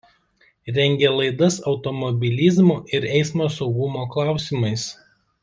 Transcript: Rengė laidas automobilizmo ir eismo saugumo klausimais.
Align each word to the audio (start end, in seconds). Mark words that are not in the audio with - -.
Rengė 0.77 1.11
laidas 1.19 1.57
automobilizmo 1.73 2.79
ir 2.99 3.07
eismo 3.19 3.51
saugumo 3.59 4.07
klausimais. 4.17 4.89